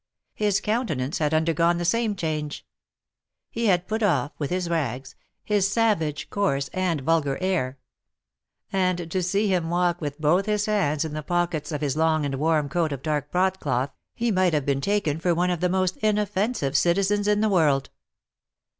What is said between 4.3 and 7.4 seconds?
with his rags, his savage, coarse, and vulgar